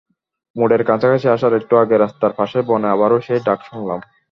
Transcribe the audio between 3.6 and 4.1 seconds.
শুনলাম।